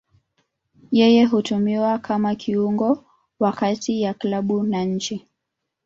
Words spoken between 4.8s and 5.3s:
nchi.